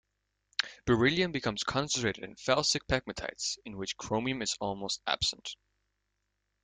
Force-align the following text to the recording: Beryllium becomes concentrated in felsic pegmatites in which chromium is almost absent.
Beryllium 0.87 1.31
becomes 1.31 1.63
concentrated 1.63 2.23
in 2.23 2.33
felsic 2.33 2.87
pegmatites 2.89 3.59
in 3.65 3.77
which 3.77 3.97
chromium 3.97 4.41
is 4.41 4.57
almost 4.59 4.99
absent. 5.05 5.55